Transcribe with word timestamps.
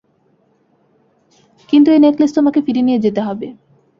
কিন্তু 1.69 1.89
এ 1.91 1.97
নেকলেস 1.99 2.31
তোমাকে 2.33 2.59
ফিরে 2.61 2.81
নিয়ে 2.81 3.03
যেতে 3.05 3.21
হবে। 3.21 3.47